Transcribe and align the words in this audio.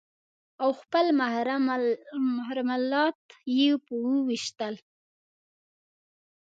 او 0.63 0.69
خپل 0.81 1.05
محرم 2.33 2.67
الات 2.77 3.19
يې 3.57 3.69
په 3.85 3.93
وويشتل. 4.05 4.75